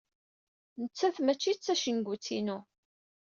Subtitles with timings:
[0.81, 2.57] Nettat mačči d tacengut-inu.